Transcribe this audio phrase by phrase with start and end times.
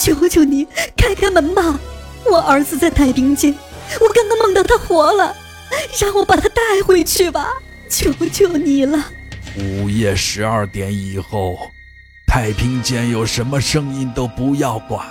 [0.00, 1.78] 求求你开开门吧！
[2.24, 3.54] 我儿子在太平间，
[4.00, 5.36] 我刚刚梦到他活了，
[6.00, 7.48] 让我把他带回去吧！
[7.90, 8.98] 求求你了！
[9.58, 11.54] 午夜十二点以后，
[12.26, 15.06] 太平间有什么声音都不要管。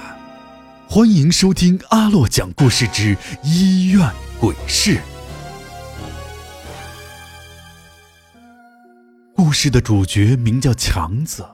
[0.87, 4.09] 欢迎收听阿洛讲故事之医院
[4.39, 4.97] 鬼事。
[9.35, 11.45] 故事的主角名叫强子。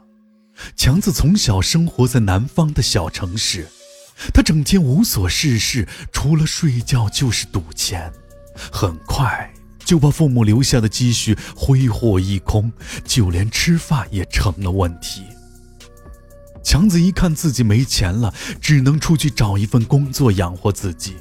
[0.75, 3.67] 强子从小生活在南方的小城市，
[4.33, 8.11] 他整天无所事事，除了睡觉就是赌钱，
[8.71, 12.71] 很快就把父母留下的积蓄挥霍一空，
[13.03, 15.23] 就连吃饭也成了问题。
[16.63, 21.15] 强子一看自己没钱了，只能出去找一份工作养活自己，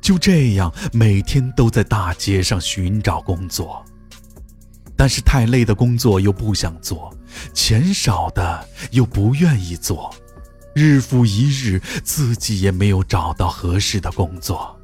[0.00, 3.84] 就这样每天都在大街上寻找工作。
[4.96, 7.14] 但是太累的工作又不想做，
[7.52, 10.14] 钱少的又不愿意做，
[10.74, 14.78] 日复一日，自己也没有找到合适的工作。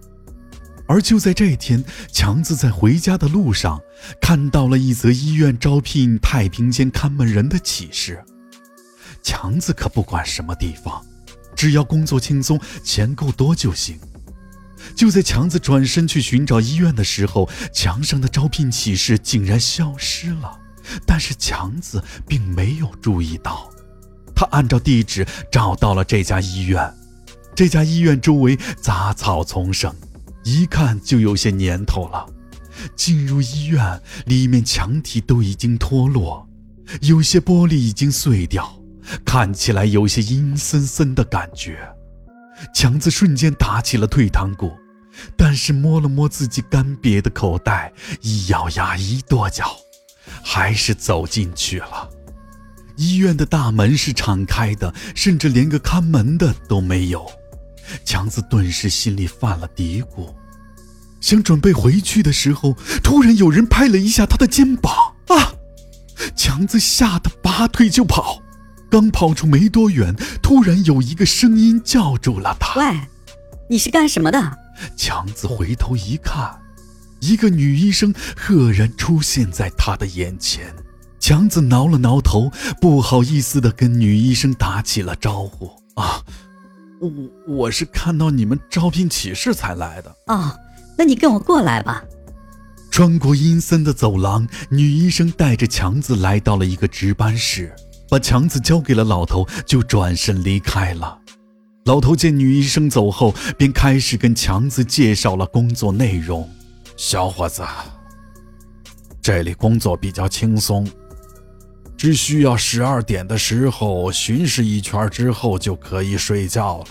[0.86, 3.80] 而就在这天，强子在回家的路上
[4.20, 8.22] 看到了一则医院招聘太平间看门人的启事。
[9.22, 11.02] 强子可不管什么地方，
[11.54, 13.98] 只要工作轻松，钱够多就行。
[14.96, 20.58] 就在强子转身去寻找医院的时候，墙上的招聘启事竟然消失了。
[21.06, 23.70] 但是强子并没有注意到，
[24.34, 26.92] 他按照地址找到了这家医院。
[27.54, 29.94] 这家医院周围杂草丛生，
[30.42, 32.26] 一看就有些年头了。
[32.96, 36.48] 进入医院，里面墙体都已经脱落，
[37.02, 38.74] 有些玻璃已经碎掉，
[39.24, 41.78] 看起来有些阴森森的感觉。
[42.74, 44.72] 强子瞬间打起了退堂鼓，
[45.36, 49.76] 但是摸了摸自己干瘪的口袋，一咬牙，一跺脚，
[50.42, 52.08] 还是走进去了。
[52.96, 57.26] 医院的大门是敞开的，甚至连个看门的都没有。
[58.04, 60.32] 强子顿时心里犯了嘀咕，
[61.20, 64.92] 想准备回去的时候，突然有人拍了一下他的肩膀，
[65.28, 65.54] 啊！
[66.36, 68.40] 强子吓得拔腿就跑。
[68.90, 73.00] 刚跑出没多远，突然有一个声音叫住了他：“喂，
[73.68, 74.58] 你是干什么的？”
[74.96, 76.60] 强子回头一看，
[77.22, 80.74] 一个女医生赫然出现在他的眼前。
[81.20, 82.50] 强子挠了挠头，
[82.80, 86.20] 不好意思地跟女医生打起了招呼：“啊，
[87.00, 87.10] 我
[87.46, 90.12] 我是看到你们招聘启事才来的。
[90.26, 90.52] ”“哦，
[90.98, 92.02] 那你跟我过来吧。”
[92.90, 97.72] 穿过阴森的走廊，女医生带着强子来到了一个值班室。
[98.10, 101.18] 把强子交给了老头，就转身离开了。
[101.86, 106.46] 老头见女医生走后，便开始跟强子介绍了工作内容
[107.04, 107.64] ：“小伙子，
[109.20, 110.88] 这里工作比较轻松，
[111.96, 116.86] 只需要十二点的时候巡视一圈之后就可以睡觉了。”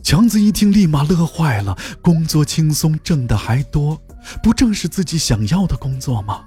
[0.00, 4.00] 强子一听，立马乐坏了：“工作轻松，挣的还多，
[4.44, 6.44] 不正是自己想要的工作吗？”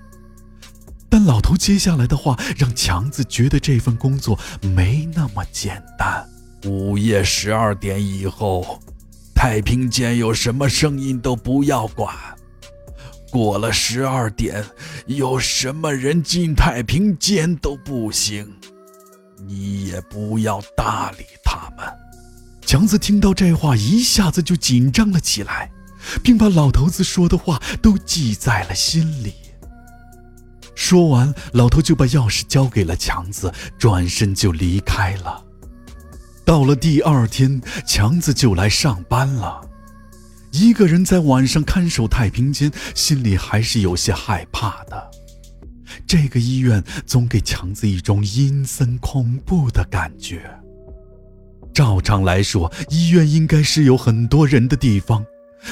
[1.10, 6.26] 但老头接下来的话让强子觉得这份工作没那么简单。
[6.64, 8.80] 午夜十二点以后，
[9.36, 12.16] 太平间有什么声音都不要管。
[13.30, 14.66] 过了十二点，
[15.06, 18.56] 有什么人进太平间都不行。
[19.46, 21.88] 你也不要搭理他们。
[22.62, 25.72] 强子听到这话，一下子就紧张了起来，
[26.24, 29.34] 并把老头子说的话都记在了心里。
[30.76, 35.44] 说完，老头就把钥匙交给了强子，转身就离开了。
[36.46, 39.69] 到了第二天，强子就来上班了。
[40.52, 45.12] 一个人在晚上看守太平间，心里还是有些害怕的。
[46.08, 50.50] 这个医院总给强子一种阴森恐怖的感觉。
[51.74, 55.26] 照常来说，医院应该是有很多人的地方，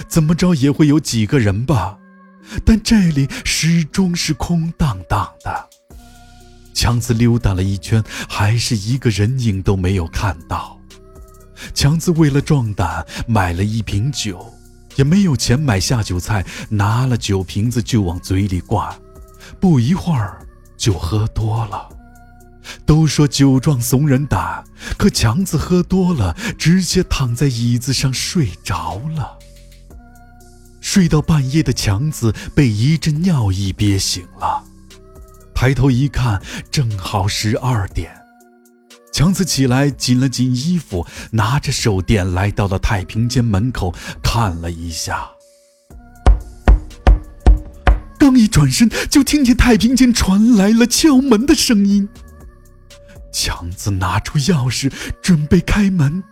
[0.08, 1.98] 怎么着也会有几个人吧。
[2.64, 5.70] 但这里始终是空荡荡的。
[6.74, 10.80] 强子溜达了一圈，还是一个人影都没有看到。
[11.74, 14.54] 强子为了壮胆，买了一瓶酒，
[14.98, 18.96] 也没有钱买下酒菜，拿了酒瓶子就往嘴里灌，
[19.60, 20.46] 不一会儿
[20.76, 21.90] 就喝多了。
[22.86, 24.64] 都说酒壮怂人胆，
[24.98, 29.40] 可强子喝多了，直接躺在椅子上睡着了。
[30.82, 34.64] 睡到半夜的强子被一阵尿意憋醒了，
[35.54, 36.42] 抬头一看，
[36.72, 38.17] 正好十二点。
[39.18, 43.92] 强子起来紧了紧衣服，拿着手电来到了太平间门口，
[44.22, 45.32] 看了一下。
[48.20, 52.08] 刚一转身，就听见太平间传来了敲门的声音。
[53.34, 56.24] 强子拿出钥匙准备开门，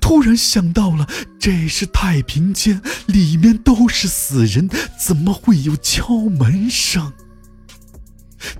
[0.00, 1.06] 突然想到了，
[1.38, 4.68] 这是太平间，里面都是死人，
[4.98, 7.12] 怎么会有敲门声？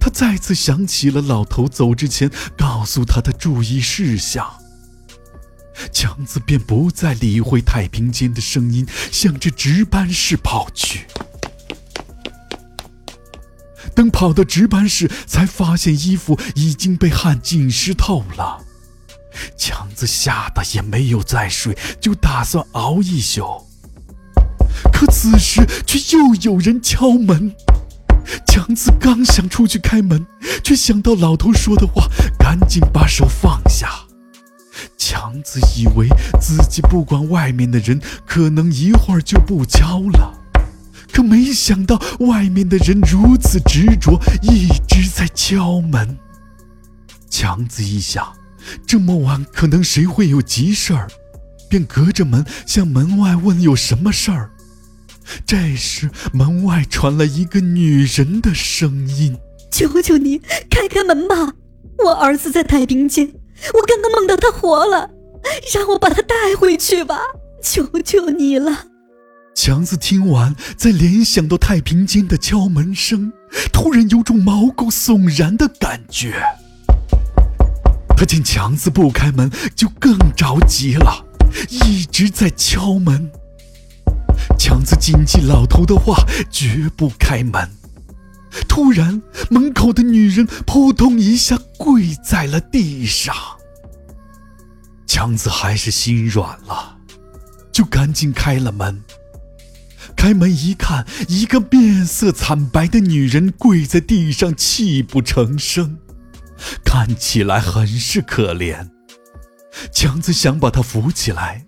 [0.00, 4.46] 他再次想起了老头走之前告诉他的注意事项，
[5.93, 11.06] 强子便不再理会太平间的声音，向着值班室跑去。
[13.94, 18.64] 等跑到值班室，才发现衣服已经被汗浸湿透了。
[19.56, 23.67] 强子吓得也没有再睡，就打算熬一宿。
[24.93, 27.55] 可此时却又有人敲门。
[28.54, 30.26] 强子刚想出去开门，
[30.62, 32.06] 却想到老头说的话，
[32.38, 33.88] 赶紧把手放下。
[34.99, 36.06] 强子以为
[36.38, 40.34] 自己不管外面的人，可能一会儿就不敲了，
[41.10, 46.19] 可没想到外面的人如此执着，一直在敲门。
[47.31, 48.31] 强子一想。
[48.87, 51.08] 这么晚，可能谁会有急事儿，
[51.70, 54.50] 便隔着门向门外问有什么事儿。
[55.46, 59.36] 这时，门外传来一个女人的声音
[59.70, 60.38] ：“求求你，
[60.70, 61.54] 开开门吧！
[62.04, 63.32] 我儿子在太平间，
[63.74, 65.10] 我刚刚梦到他活了，
[65.74, 67.20] 让我把他带回去吧！
[67.62, 68.86] 求求你了！”
[69.54, 73.32] 强子听完，再联想到太平间的敲门声，
[73.72, 76.42] 突然有种毛骨悚然的感觉。
[78.16, 81.26] 他见强子不开门，就更着急了，
[81.68, 83.30] 一直在敲门。
[84.58, 87.68] 强子谨记老头的话，绝不开门。
[88.68, 93.34] 突然，门口的女人扑通一下跪在了地上。
[95.06, 96.98] 强子还是心软了，
[97.72, 99.02] 就赶紧开了门。
[100.16, 105.98] 开门一看，一个面色惨白的女人跪在地上，泣不成声。
[106.84, 108.90] 看起来很是可怜，
[109.90, 111.66] 强子想把她扶起来，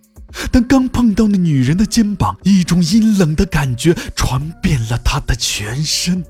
[0.51, 6.25] 但刚碰到那女人的肩膀，一种阴冷的感觉传遍了他的全身。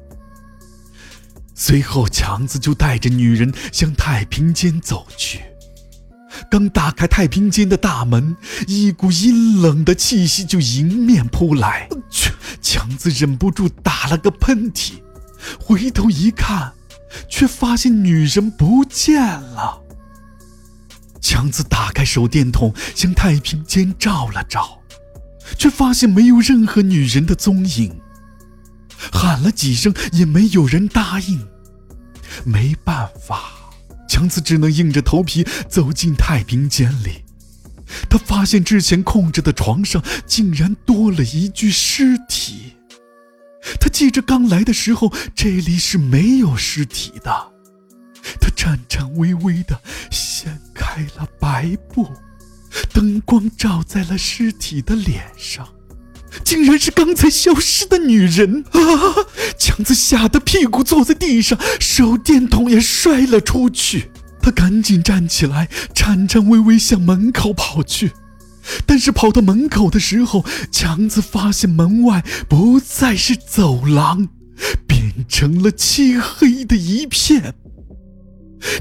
[1.55, 5.41] 随后，强子就带着女人向太平间走去。
[6.51, 12.33] 刚打开太平间的大门，一股阴冷的气息就迎面扑来，去！
[12.61, 14.95] 强子忍不住打了个喷嚏，
[15.61, 16.73] 回头一看。
[17.29, 19.84] 却发现女人不见了。
[21.25, 24.79] 强子打开手电筒向太平间照了照，
[25.59, 27.99] 却发现没有任何女人的踪影。
[29.11, 31.49] 喊了几声也没有人答应。
[32.45, 33.41] 没办法，
[34.07, 37.25] 强子只能硬着头皮走进太平间里。
[38.11, 42.75] 他发现之前空着的床上竟然多了一具尸体。
[43.81, 47.54] 他记着刚来的时候，这里是没有尸体的。
[48.41, 49.81] 他颤颤巍巍地
[50.11, 52.09] 掀开了白布，
[52.93, 55.69] 灯光照在了尸体的脸上，
[56.45, 58.81] 竟然是刚才消失的女人啊！
[59.59, 64.11] 强子吓得屁股坐在地上，手电筒也摔了出去。
[64.43, 68.13] 他赶紧站起来，颤颤巍巍向门口跑去。
[68.87, 74.29] 但是跑到门口的时候，强子发现门外不再是走廊，
[74.87, 77.55] 变成了漆黑的一片。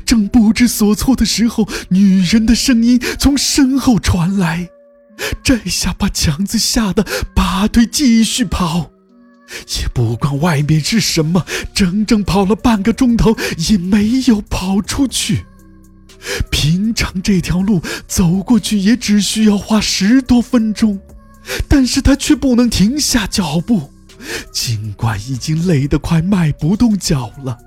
[0.05, 4.69] 正不知所措的时候，女人的声音从身后传来，
[5.43, 8.91] 这下把强子吓得拔腿继续跑，
[9.79, 13.35] 也不管外面是什么，整整跑了半个钟头
[13.69, 15.45] 也没有跑出去。
[16.49, 20.97] 平常这条路走过去也只需要花十多分钟，
[21.67, 23.91] 但是他却不能停下脚步，
[24.51, 27.57] 尽管已经累得快迈不动脚了。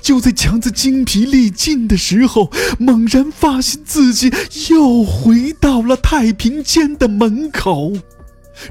[0.00, 4.32] 就在强子精疲力尽的时候，猛然发现自己
[4.70, 7.92] 又回到了太平间的门口。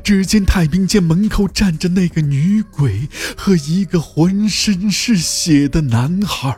[0.03, 6.55] 只见太平间门口站着那个女鬼和一个浑身是血的男孩。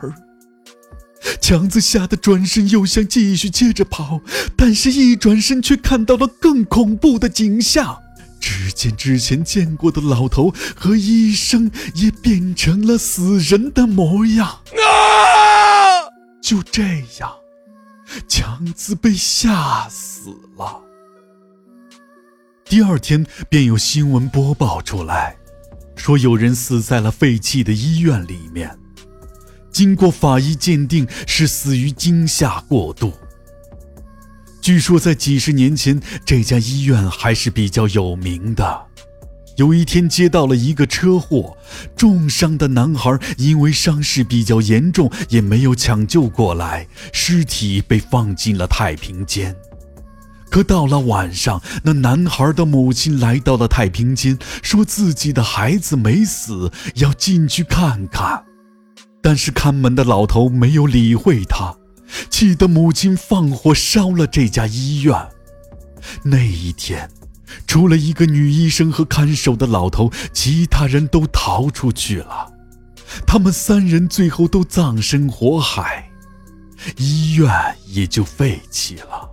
[1.40, 4.20] 强子吓得转身又想继续接着跑，
[4.56, 7.98] 但是一转身却看到了更恐怖的景象。
[8.40, 14.46] 只见之前见过的老头和医生也变成了死人的模样。
[14.48, 16.08] 啊！
[16.42, 16.82] 就这
[17.20, 17.32] 样，
[18.26, 20.82] 强子被吓死了。
[22.64, 25.36] 第二天便有新闻播报出来，
[25.94, 28.76] 说有人死在了废弃的医院里面。
[29.70, 33.12] 经过法医鉴定，是死于惊吓过度。
[34.70, 38.86] 据说在几十年前，这家医院还是比较有名的。
[39.56, 41.56] 有一天接到了一个车祸，
[41.96, 49.56] 重伤的男孩因为伤势比较严重，也没有抢救过来，尸体被放进了太平间。
[50.48, 58.44] 可到了晚上，那男孩的母亲来到了太平间，说自己的孩子没死，要进去看看。
[59.20, 61.74] 但是看门的老头没有理会他，
[62.28, 65.14] 气得母亲放火烧了这家医院。
[66.22, 67.10] 那一天，
[67.66, 72.52] 除了一个女医生和看守的老头，其他人都逃出去了。
[73.26, 76.10] 他们三人最后都葬身火海，
[76.96, 77.50] 医院
[77.86, 79.28] 也就废弃了。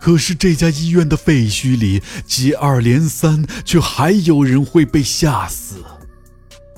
[0.00, 5.82] 可是这家医院的废墟里接二连三，却还有人会被吓死。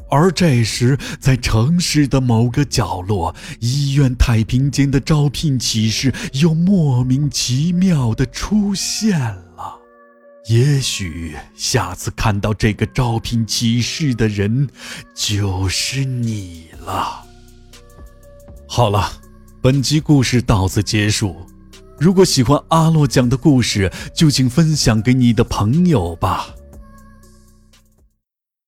[0.08, 9.80] 而这时，在城市的某个角落，医院太平间的招聘启事又莫名其妙的出现了。
[10.48, 14.68] 也许下次看到这个招聘启事的人，
[15.12, 17.24] 就是你了。
[18.68, 19.10] 好了，
[19.60, 21.36] 本集故事到此结束。
[21.98, 26.55] 如果喜欢阿洛讲的故事，就请分享给你的朋友吧。